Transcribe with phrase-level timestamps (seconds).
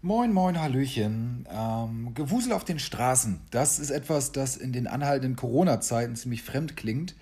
[0.00, 1.44] Moin, moin, Hallöchen.
[1.50, 6.76] Ähm, Gewusel auf den Straßen, das ist etwas, das in den anhaltenden Corona-Zeiten ziemlich fremd
[6.76, 7.16] klingt.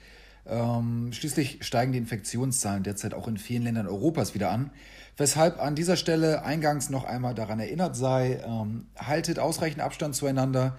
[0.47, 4.71] Ähm, schließlich steigen die Infektionszahlen derzeit auch in vielen Ländern Europas wieder an,
[5.17, 10.77] weshalb an dieser Stelle eingangs noch einmal daran erinnert sei, ähm, haltet ausreichend Abstand zueinander,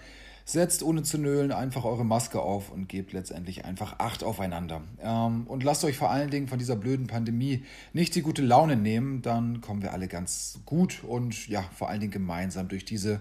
[0.49, 4.81] Setzt ohne zu nölen einfach eure Maske auf und gebt letztendlich einfach Acht aufeinander.
[5.01, 8.77] Ähm, und lasst euch vor allen Dingen von dieser blöden Pandemie nicht die gute Laune
[8.77, 13.19] nehmen, dann kommen wir alle ganz gut und ja, vor allen Dingen gemeinsam durch diese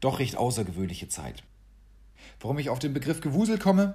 [0.00, 1.44] doch recht außergewöhnliche Zeit.
[2.40, 3.94] Warum ich auf den Begriff Gewusel komme?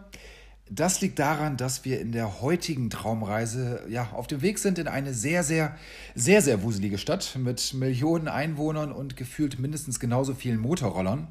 [0.67, 4.87] Das liegt daran, dass wir in der heutigen Traumreise ja auf dem Weg sind in
[4.87, 5.77] eine sehr, sehr,
[6.15, 11.27] sehr, sehr wuselige Stadt mit Millionen Einwohnern und gefühlt mindestens genauso vielen Motorrollern.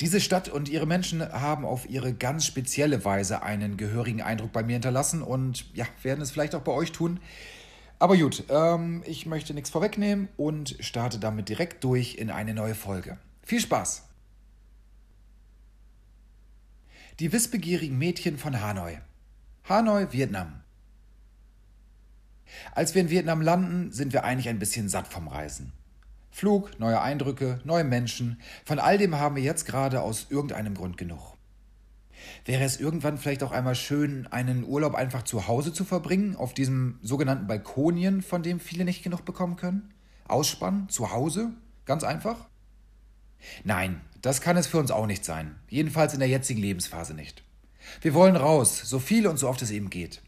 [0.00, 4.62] Diese Stadt und ihre Menschen haben auf ihre ganz spezielle Weise einen gehörigen Eindruck bei
[4.62, 7.20] mir hinterlassen und ja, werden es vielleicht auch bei euch tun.
[7.98, 12.74] Aber gut, ähm, ich möchte nichts vorwegnehmen und starte damit direkt durch in eine neue
[12.74, 13.18] Folge.
[13.42, 14.04] Viel Spaß!
[17.20, 18.98] Die wissbegierigen Mädchen von Hanoi.
[19.68, 20.64] Hanoi, Vietnam.
[22.72, 25.72] Als wir in Vietnam landen, sind wir eigentlich ein bisschen satt vom Reisen.
[26.34, 30.96] Flug, neue Eindrücke, neue Menschen, von all dem haben wir jetzt gerade aus irgendeinem Grund
[30.96, 31.36] genug.
[32.44, 36.52] Wäre es irgendwann vielleicht auch einmal schön, einen Urlaub einfach zu Hause zu verbringen, auf
[36.52, 39.94] diesem sogenannten Balkonien, von dem viele nicht genug bekommen können?
[40.26, 41.52] Ausspannen, zu Hause,
[41.84, 42.48] ganz einfach?
[43.62, 47.44] Nein, das kann es für uns auch nicht sein, jedenfalls in der jetzigen Lebensphase nicht.
[48.00, 50.20] Wir wollen raus, so viel und so oft es eben geht.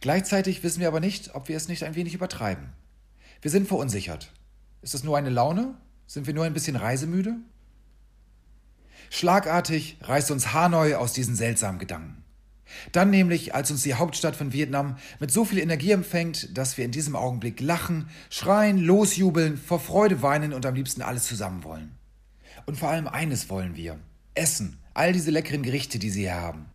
[0.00, 2.70] Gleichzeitig wissen wir aber nicht, ob wir es nicht ein wenig übertreiben.
[3.40, 4.32] Wir sind verunsichert.
[4.86, 5.74] Ist es nur eine Laune?
[6.06, 7.34] Sind wir nur ein bisschen reisemüde?
[9.10, 12.22] Schlagartig reißt uns Hanoi aus diesen seltsamen Gedanken.
[12.92, 16.84] Dann nämlich, als uns die Hauptstadt von Vietnam mit so viel Energie empfängt, dass wir
[16.84, 21.90] in diesem Augenblick lachen, schreien, losjubeln, vor Freude weinen und am liebsten alles zusammen wollen.
[22.64, 23.98] Und vor allem eines wollen wir.
[24.34, 24.78] Essen.
[24.94, 26.66] All diese leckeren Gerichte, die sie hier haben.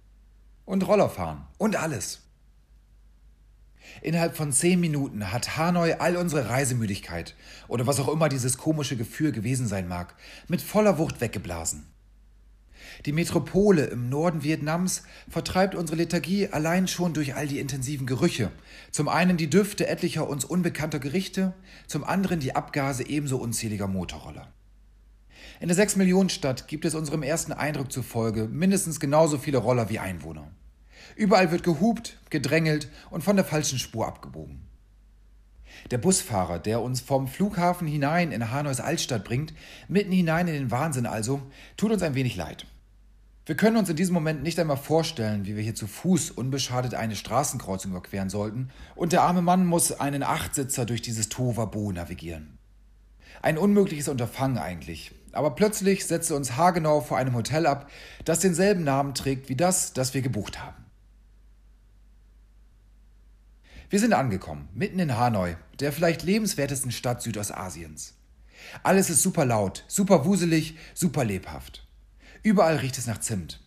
[0.66, 1.48] Und Roller fahren.
[1.58, 2.21] Und alles.
[4.02, 7.36] Innerhalb von zehn Minuten hat Hanoi all unsere Reisemüdigkeit
[7.68, 10.16] oder was auch immer dieses komische Gefühl gewesen sein mag,
[10.48, 11.86] mit voller Wucht weggeblasen.
[13.06, 18.52] Die Metropole im Norden Vietnams vertreibt unsere Lethargie allein schon durch all die intensiven Gerüche.
[18.92, 21.54] Zum einen die Düfte etlicher uns unbekannter Gerichte,
[21.88, 24.52] zum anderen die Abgase ebenso unzähliger Motorroller.
[25.60, 30.52] In der 6-Millionen-Stadt gibt es unserem ersten Eindruck zufolge mindestens genauso viele Roller wie Einwohner.
[31.16, 34.68] Überall wird gehupt, gedrängelt und von der falschen Spur abgebogen.
[35.90, 39.54] Der Busfahrer, der uns vom Flughafen hinein in Hanois Altstadt bringt,
[39.88, 41.42] mitten hinein in den Wahnsinn also,
[41.78, 42.66] tut uns ein wenig leid.
[43.46, 46.94] Wir können uns in diesem Moment nicht einmal vorstellen, wie wir hier zu Fuß unbeschadet
[46.94, 52.60] eine Straßenkreuzung überqueren sollten, und der arme Mann muss einen Achtsitzer durch dieses Tovabo navigieren.
[53.42, 55.12] Ein unmögliches Unterfangen eigentlich.
[55.32, 57.90] Aber plötzlich setzte uns haargenau vor einem Hotel ab,
[58.26, 60.81] das denselben Namen trägt wie das, das wir gebucht haben.
[63.92, 68.14] Wir sind angekommen, mitten in Hanoi, der vielleicht lebenswertesten Stadt Südostasiens.
[68.84, 71.86] Alles ist super laut, super wuselig, super lebhaft.
[72.42, 73.60] Überall riecht es nach Zimt.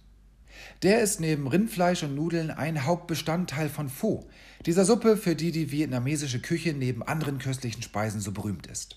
[0.83, 4.27] Der ist neben Rindfleisch und Nudeln ein Hauptbestandteil von Pho,
[4.65, 8.97] dieser Suppe, für die die vietnamesische Küche neben anderen köstlichen Speisen so berühmt ist.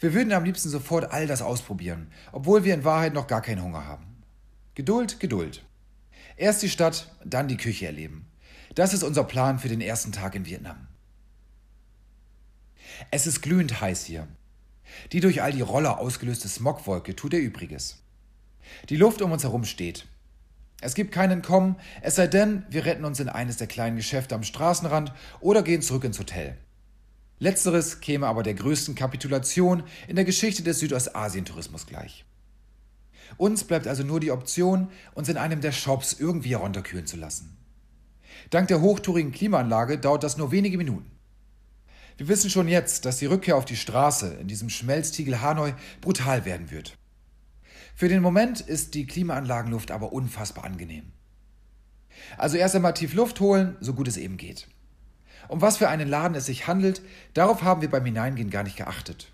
[0.00, 3.62] Wir würden am liebsten sofort all das ausprobieren, obwohl wir in Wahrheit noch gar keinen
[3.62, 4.06] Hunger haben.
[4.74, 5.66] Geduld, Geduld.
[6.38, 8.29] Erst die Stadt, dann die Küche erleben.
[8.74, 10.86] Das ist unser Plan für den ersten Tag in Vietnam.
[13.10, 14.28] Es ist glühend heiß hier.
[15.12, 18.02] Die durch all die Roller ausgelöste Smogwolke tut ihr Übriges.
[18.88, 20.06] Die Luft um uns herum steht.
[20.80, 24.34] Es gibt keinen Kommen, es sei denn, wir retten uns in eines der kleinen Geschäfte
[24.34, 26.56] am Straßenrand oder gehen zurück ins Hotel.
[27.38, 32.24] Letzteres käme aber der größten Kapitulation in der Geschichte des Südostasientourismus gleich.
[33.36, 37.59] Uns bleibt also nur die Option, uns in einem der Shops irgendwie herunterkühlen zu lassen.
[38.50, 41.10] Dank der hochtourigen Klimaanlage dauert das nur wenige Minuten.
[42.16, 46.44] Wir wissen schon jetzt, dass die Rückkehr auf die Straße in diesem Schmelztiegel Hanoi brutal
[46.44, 46.98] werden wird.
[47.94, 51.12] Für den Moment ist die Klimaanlagenluft aber unfassbar angenehm.
[52.36, 54.68] Also erst einmal tief Luft holen, so gut es eben geht.
[55.48, 57.02] Um was für einen Laden es sich handelt,
[57.34, 59.32] darauf haben wir beim Hineingehen gar nicht geachtet.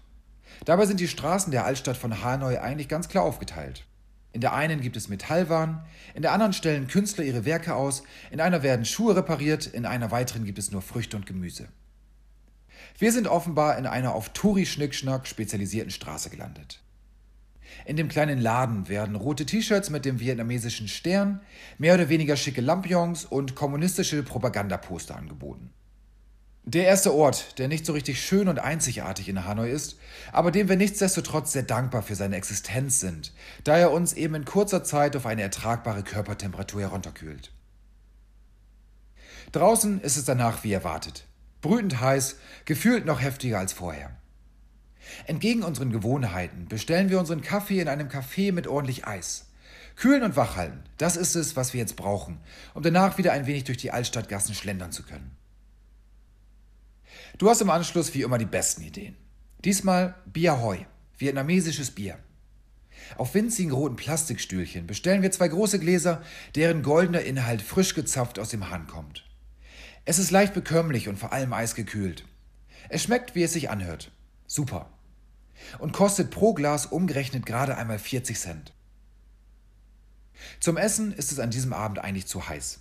[0.65, 3.85] Dabei sind die Straßen der Altstadt von Hanoi eigentlich ganz klar aufgeteilt.
[4.37, 5.81] In der einen gibt es Metallwaren,
[6.13, 10.11] in der anderen stellen Künstler ihre Werke aus, in einer werden Schuhe repariert, in einer
[10.11, 11.69] weiteren gibt es nur Früchte und Gemüse.
[12.99, 16.83] Wir sind offenbar in einer auf Touri-Schnickschnack spezialisierten Straße gelandet.
[17.87, 21.41] In dem kleinen Laden werden rote T-Shirts mit dem vietnamesischen Stern,
[21.79, 25.73] mehr oder weniger schicke Lampions und kommunistische Propagandaposter angeboten.
[26.69, 30.01] Der erste Ort, der nicht so richtig schön und einzigartig in Hanoi ist,
[30.33, 33.33] aber dem wir nichtsdestotrotz sehr dankbar für seine Existenz sind,
[33.63, 37.53] da er uns eben in kurzer Zeit auf eine ertragbare Körpertemperatur herunterkühlt.
[39.53, 41.29] Draußen ist es danach wie erwartet.
[41.61, 42.35] Brütend heiß,
[42.65, 44.11] gefühlt noch heftiger als vorher.
[45.27, 49.47] Entgegen unseren Gewohnheiten bestellen wir unseren Kaffee in einem Café mit ordentlich Eis.
[49.95, 52.41] Kühlen und wachhalten, das ist es, was wir jetzt brauchen,
[52.75, 55.31] um danach wieder ein wenig durch die Altstadtgassen schlendern zu können.
[57.39, 59.15] Du hast im Anschluss wie immer die besten Ideen.
[59.63, 60.87] Diesmal Bia Hoi,
[61.19, 62.19] vietnamesisches Bier.
[63.19, 66.23] Auf winzigen roten Plastikstühlchen bestellen wir zwei große Gläser,
[66.55, 69.27] deren goldener Inhalt frisch gezapft aus dem Hahn kommt.
[70.07, 72.25] Es ist leicht bekömmlich und vor allem eisgekühlt.
[72.89, 74.13] Es schmeckt, wie es sich anhört.
[74.47, 74.89] Super.
[75.79, 78.73] Und kostet pro Glas umgerechnet gerade einmal 40 Cent.
[80.61, 82.81] Zum Essen ist es an diesem Abend eigentlich zu heiß.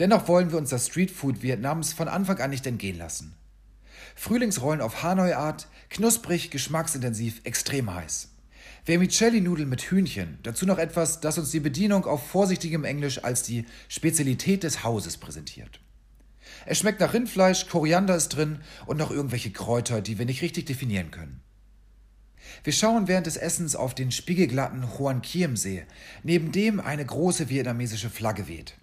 [0.00, 3.36] Dennoch wollen wir uns das Streetfood Vietnams von Anfang an nicht entgehen lassen.
[4.20, 8.28] Frühlingsrollen auf Hanoi-Art, knusprig, geschmacksintensiv, extrem heiß.
[8.84, 13.64] Vermicelli-Nudeln mit Hühnchen, dazu noch etwas, das uns die Bedienung auf vorsichtigem Englisch als die
[13.88, 15.80] Spezialität des Hauses präsentiert.
[16.66, 20.66] Es schmeckt nach Rindfleisch, Koriander ist drin und noch irgendwelche Kräuter, die wir nicht richtig
[20.66, 21.40] definieren können.
[22.62, 25.86] Wir schauen während des Essens auf den spiegelglatten Hoan Kiem See,
[26.24, 28.74] neben dem eine große vietnamesische Flagge weht.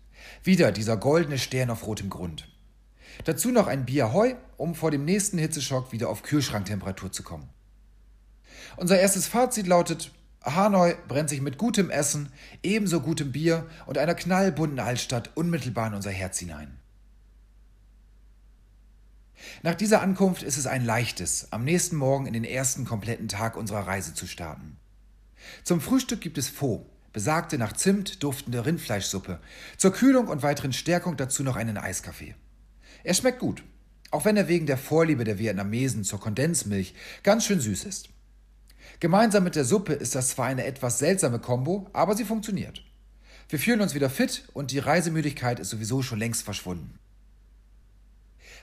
[0.43, 2.49] Wieder dieser goldene Stern auf rotem Grund.
[3.25, 7.49] Dazu noch ein Bier Heu, um vor dem nächsten Hitzeschock wieder auf Kühlschranktemperatur zu kommen.
[8.75, 10.11] Unser erstes Fazit lautet,
[10.43, 12.29] Hanoi brennt sich mit gutem Essen,
[12.63, 16.79] ebenso gutem Bier und einer knallbunten Altstadt unmittelbar in unser Herz hinein.
[19.61, 23.55] Nach dieser Ankunft ist es ein leichtes, am nächsten Morgen in den ersten kompletten Tag
[23.55, 24.77] unserer Reise zu starten.
[25.63, 29.39] Zum Frühstück gibt es Pho, besagte nach Zimt duftende Rindfleischsuppe,
[29.77, 32.35] zur Kühlung und weiteren Stärkung dazu noch einen Eiskaffee.
[33.07, 33.63] Er schmeckt gut,
[34.11, 36.93] auch wenn er wegen der Vorliebe der Vietnamesen zur Kondensmilch
[37.23, 38.09] ganz schön süß ist.
[38.99, 42.83] Gemeinsam mit der Suppe ist das zwar eine etwas seltsame Kombo, aber sie funktioniert.
[43.47, 46.99] Wir fühlen uns wieder fit und die Reisemüdigkeit ist sowieso schon längst verschwunden.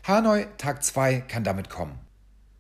[0.07, 1.99] Hanoi Tag 2 kann damit kommen.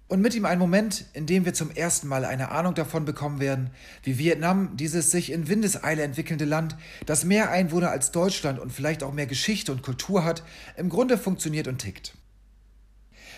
[0.06, 3.40] Und mit ihm ein Moment, in dem wir zum ersten Mal eine Ahnung davon bekommen
[3.40, 3.70] werden,
[4.02, 9.02] wie Vietnam, dieses sich in Windeseile entwickelnde Land, das mehr Einwohner als Deutschland und vielleicht
[9.02, 10.42] auch mehr Geschichte und Kultur hat,
[10.76, 12.14] im Grunde funktioniert und tickt.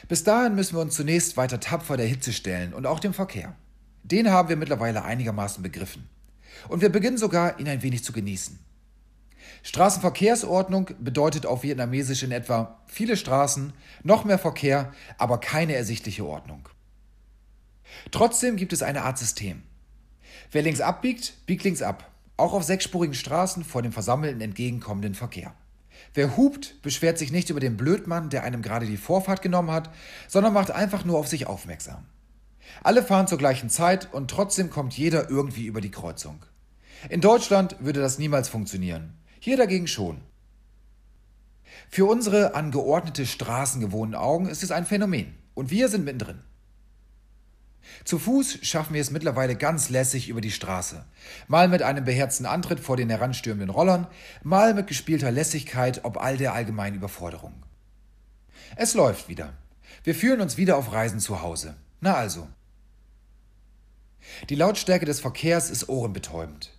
[0.08, 3.54] Bis dahin müssen wir uns zunächst weiter tapfer der Hitze stellen und auch dem Verkehr.
[4.02, 6.08] Den haben wir mittlerweile einigermaßen begriffen.
[6.68, 8.58] Und wir beginnen sogar, ihn ein wenig zu genießen.
[9.62, 13.72] Straßenverkehrsordnung bedeutet auf Vietnamesisch in etwa viele Straßen,
[14.02, 16.68] noch mehr Verkehr, aber keine ersichtliche Ordnung.
[18.10, 19.62] Trotzdem gibt es eine Art System.
[20.50, 25.54] Wer links abbiegt, biegt links ab, auch auf sechsspurigen Straßen vor dem versammelten entgegenkommenden Verkehr.
[26.14, 29.90] Wer hupt, beschwert sich nicht über den Blödmann, der einem gerade die Vorfahrt genommen hat,
[30.28, 32.06] sondern macht einfach nur auf sich aufmerksam.
[32.82, 36.44] Alle fahren zur gleichen Zeit und trotzdem kommt jeder irgendwie über die Kreuzung.
[37.08, 39.14] In Deutschland würde das niemals funktionieren.
[39.40, 40.20] Hier dagegen schon.
[41.88, 46.42] Für unsere an geordnete Straßen gewohnten Augen ist es ein Phänomen und wir sind mittendrin.
[48.04, 51.04] Zu Fuß schaffen wir es mittlerweile ganz lässig über die Straße.
[51.48, 54.06] Mal mit einem beherzten Antritt vor den heranstürmenden Rollern,
[54.42, 57.54] mal mit gespielter Lässigkeit ob all der allgemeinen Überforderung.
[58.74, 59.52] Es läuft wieder.
[60.02, 61.76] Wir fühlen uns wieder auf Reisen zu Hause.
[62.00, 62.48] Na also.
[64.48, 66.75] Die Lautstärke des Verkehrs ist ohrenbetäubend.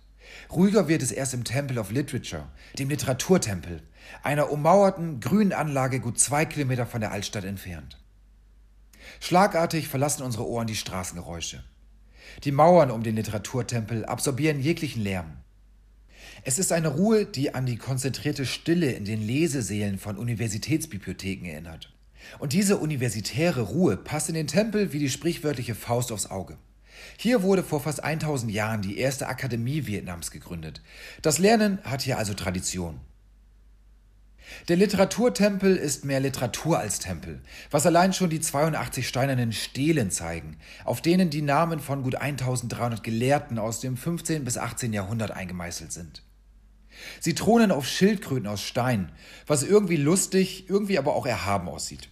[0.50, 3.82] Ruhiger wird es erst im Temple of Literature, dem Literaturtempel,
[4.22, 7.98] einer ummauerten, grünen Anlage gut zwei Kilometer von der Altstadt entfernt.
[9.20, 11.64] Schlagartig verlassen unsere Ohren die Straßengeräusche.
[12.44, 15.38] Die Mauern um den Literaturtempel absorbieren jeglichen Lärm.
[16.44, 21.92] Es ist eine Ruhe, die an die konzentrierte Stille in den Lesesälen von Universitätsbibliotheken erinnert.
[22.38, 26.58] Und diese universitäre Ruhe passt in den Tempel wie die sprichwörtliche Faust aufs Auge.
[27.16, 30.82] Hier wurde vor fast 1000 Jahren die erste Akademie Vietnams gegründet.
[31.22, 33.00] Das Lernen hat hier also Tradition.
[34.68, 37.40] Der Literaturtempel ist mehr Literatur als Tempel,
[37.70, 43.02] was allein schon die 82 steinernen Stelen zeigen, auf denen die Namen von gut 1300
[43.02, 44.44] Gelehrten aus dem 15.
[44.44, 44.92] bis 18.
[44.92, 46.22] Jahrhundert eingemeißelt sind.
[47.20, 49.12] Sie thronen auf Schildkröten aus Stein,
[49.46, 52.08] was irgendwie lustig, irgendwie aber auch erhaben aussieht.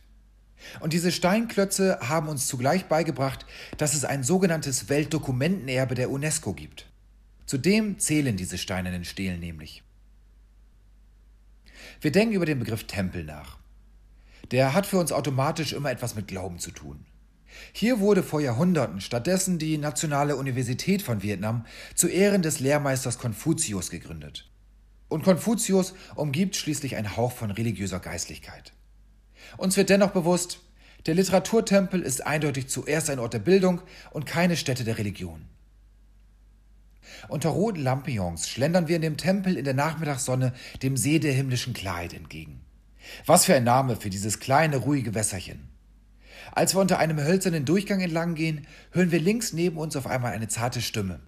[0.80, 3.46] Und diese Steinklötze haben uns zugleich beigebracht,
[3.76, 6.86] dass es ein sogenanntes Weltdokumentenerbe der UNESCO gibt.
[7.46, 9.82] Zudem zählen diese steinernen Stelen nämlich.
[12.00, 13.58] Wir denken über den Begriff Tempel nach.
[14.50, 17.04] Der hat für uns automatisch immer etwas mit Glauben zu tun.
[17.72, 23.90] Hier wurde vor Jahrhunderten stattdessen die Nationale Universität von Vietnam zu Ehren des Lehrmeisters Konfuzius
[23.90, 24.50] gegründet.
[25.08, 28.72] Und Konfuzius umgibt schließlich ein Hauch von religiöser Geistlichkeit.
[29.56, 30.60] Uns wird dennoch bewusst,
[31.06, 35.46] Der Literaturtempel ist eindeutig zuerst ein Ort der Bildung und keine Stätte der Religion.
[37.28, 41.74] Unter roten Lampions schlendern wir in dem Tempel in der Nachmittagssonne dem See der himmlischen
[41.74, 42.60] Klarheit entgegen.
[43.24, 45.68] Was für ein Name für dieses kleine, ruhige Wässerchen.
[46.52, 50.32] Als wir unter einem hölzernen Durchgang entlang gehen, hören wir links neben uns auf einmal
[50.32, 51.20] eine zarte Stimme.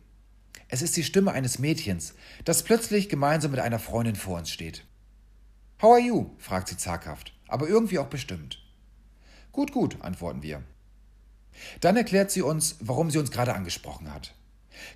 [0.68, 4.84] Es ist die Stimme eines Mädchens, das plötzlich gemeinsam mit einer Freundin vor uns steht.
[5.80, 6.30] How are you?
[6.38, 8.62] fragt sie zaghaft, aber irgendwie auch bestimmt.
[9.52, 10.62] Gut, gut, antworten wir.
[11.80, 14.34] Dann erklärt sie uns, warum sie uns gerade angesprochen hat.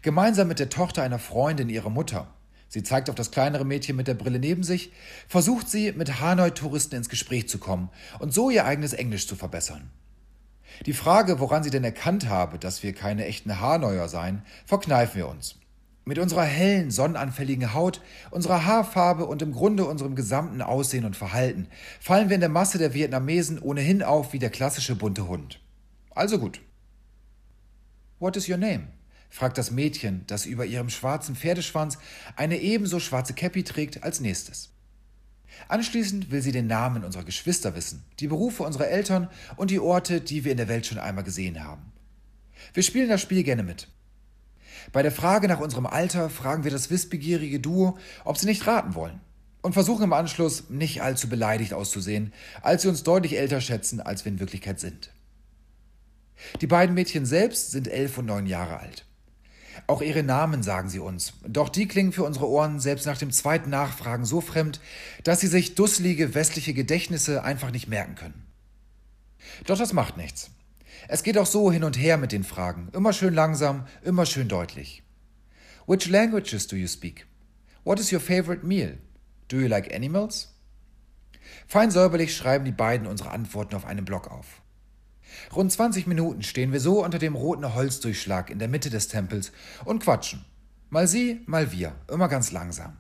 [0.02, 2.32] Gemeinsam mit der Tochter einer Freundin ihrer Mutter,
[2.68, 4.92] sie zeigt auf das kleinere Mädchen mit der Brille neben sich,
[5.26, 7.90] versucht sie, mit Hanoi-Touristen ins Gespräch zu kommen
[8.21, 9.90] und so ihr eigenes Englisch zu verbessern.
[10.87, 15.28] Die Frage, woran sie denn erkannt habe, dass wir keine echten Hanoier seien, verkneifen wir
[15.28, 15.56] uns.
[16.04, 21.68] Mit unserer hellen, sonnenanfälligen Haut, unserer Haarfarbe und im Grunde unserem gesamten Aussehen und Verhalten
[22.00, 25.61] fallen wir in der Masse der Vietnamesen ohnehin auf wie der klassische bunte Hund.
[26.11, 26.61] Also gut.
[28.18, 28.88] What is your name?
[29.30, 31.99] fragt das Mädchen, das über ihrem schwarzen Pferdeschwanz
[32.37, 34.71] eine ebenso schwarze Käppi trägt, als nächstes.
[35.68, 40.21] Anschließend will sie den Namen unserer Geschwister wissen, die Berufe unserer Eltern und die Orte,
[40.21, 41.92] die wir in der Welt schon einmal gesehen haben.
[42.75, 43.88] Wir spielen das Spiel gerne mit.
[44.91, 48.95] Bei der Frage nach unserem Alter fragen wir das wissbegierige Duo, ob sie nicht raten
[48.95, 49.21] wollen
[49.62, 54.25] und versuchen im Anschluss nicht allzu beleidigt auszusehen, als sie uns deutlich älter schätzen, als
[54.25, 55.11] wir in Wirklichkeit sind.
[56.61, 59.07] Die beiden Mädchen selbst sind elf und neun Jahre alt.
[59.87, 63.31] Auch ihre Namen sagen sie uns, doch die klingen für unsere Ohren selbst nach dem
[63.31, 64.81] zweiten Nachfragen so fremd,
[65.25, 68.47] dass sie sich dusselige westliche Gedächtnisse einfach nicht merken können.
[69.67, 70.51] Doch das macht nichts.
[71.09, 74.49] Es geht auch so hin und her mit den Fragen, immer schön langsam, immer schön
[74.49, 75.02] deutlich.
[75.87, 77.26] Which languages do you speak?
[77.85, 78.99] What is your favorite meal?
[79.49, 80.54] Do you like animals?
[81.66, 84.62] Fein säuberlich schreiben die beiden unsere Antworten auf einem Block auf.
[85.54, 89.52] Rund 20 Minuten stehen wir so unter dem roten Holzdurchschlag in der Mitte des Tempels
[89.85, 90.44] und quatschen.
[90.90, 92.99] Mal sie, mal wir, immer ganz langsam.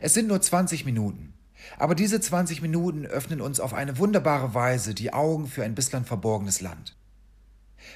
[0.00, 1.34] Es sind nur 20 Minuten,
[1.78, 6.04] aber diese 20 Minuten öffnen uns auf eine wunderbare Weise die Augen für ein bislang
[6.04, 6.96] verborgenes Land.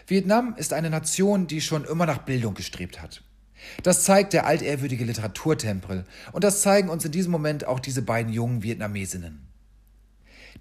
[0.07, 3.23] Vietnam ist eine Nation, die schon immer nach Bildung gestrebt hat.
[3.83, 8.33] Das zeigt der altehrwürdige Literaturtempel und das zeigen uns in diesem Moment auch diese beiden
[8.33, 9.47] jungen Vietnamesinnen.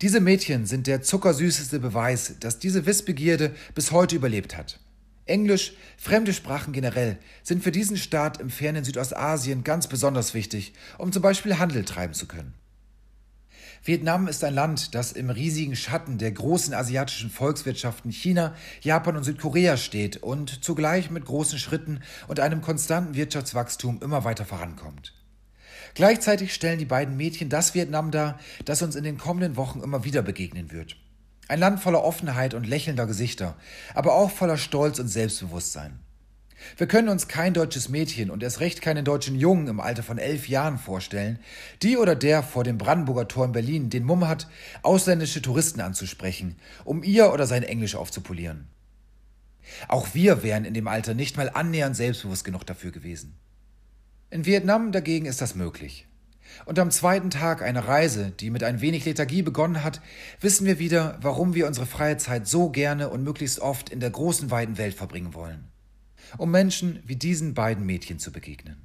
[0.01, 4.79] Diese Mädchen sind der zuckersüßeste Beweis, dass diese Wissbegierde bis heute überlebt hat.
[5.25, 11.11] Englisch, fremde Sprachen generell, sind für diesen Staat im fernen Südostasien ganz besonders wichtig, um
[11.11, 12.53] zum Beispiel Handel treiben zu können.
[13.83, 19.23] Vietnam ist ein Land, das im riesigen Schatten der großen asiatischen Volkswirtschaften China, Japan und
[19.23, 25.13] Südkorea steht und zugleich mit großen Schritten und einem konstanten Wirtschaftswachstum immer weiter vorankommt.
[25.93, 30.03] Gleichzeitig stellen die beiden Mädchen das Vietnam dar, das uns in den kommenden Wochen immer
[30.03, 30.97] wieder begegnen wird.
[31.47, 33.55] Ein Land voller Offenheit und lächelnder Gesichter,
[33.95, 35.99] aber auch voller Stolz und Selbstbewusstsein.
[36.77, 40.17] Wir können uns kein deutsches Mädchen und erst recht keinen deutschen Jungen im Alter von
[40.17, 41.39] elf Jahren vorstellen,
[41.81, 44.47] die oder der vor dem Brandenburger Tor in Berlin den Mumm hat,
[44.81, 48.67] ausländische Touristen anzusprechen, um ihr oder sein Englisch aufzupolieren.
[49.87, 53.35] Auch wir wären in dem Alter nicht mal annähernd selbstbewusst genug dafür gewesen.
[54.29, 56.07] In Vietnam dagegen ist das möglich.
[56.65, 60.01] Und am zweiten Tag einer Reise, die mit ein wenig Lethargie begonnen hat,
[60.41, 64.09] wissen wir wieder, warum wir unsere freie Zeit so gerne und möglichst oft in der
[64.09, 65.67] großen weiten Welt verbringen wollen.
[66.37, 68.77] Um Menschen wie diesen beiden Mädchen zu begegnen.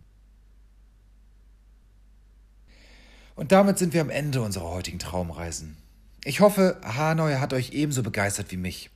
[3.37, 5.77] Und damit sind wir am Ende unserer heutigen Traumreisen.
[6.25, 8.91] Ich hoffe, Hanoi hat euch ebenso begeistert wie mich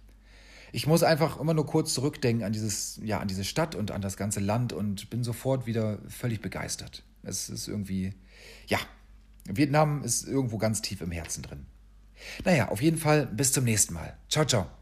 [0.73, 4.03] ich muss einfach immer nur kurz zurückdenken an dieses, ja, an diese Stadt und an
[4.03, 7.05] das ganze Land und bin sofort wieder völlig begeistert.
[7.23, 8.15] Es ist irgendwie,
[8.67, 8.79] ja,
[9.45, 11.67] Vietnam ist irgendwo ganz tief im Herzen drin.
[12.45, 14.17] Naja, auf jeden Fall bis zum nächsten Mal.
[14.29, 14.78] Ciao, ciao.